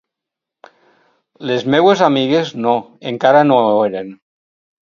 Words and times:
Les 1.51 1.67
meues 1.75 2.03
amigues, 2.07 2.55
no, 2.67 2.73
encara 3.15 3.47
no 3.53 3.63
ho 3.67 3.81
eren... 3.93 4.15